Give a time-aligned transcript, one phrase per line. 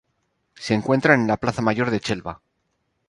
[0.55, 2.41] Se encuentra en la Plaza Mayor de Chelva.